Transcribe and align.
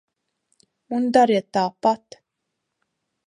Un 0.99 1.05
dariet 1.17 1.47
tāpat! 1.57 2.19